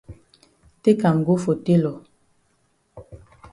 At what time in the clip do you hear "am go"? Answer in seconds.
1.09-1.35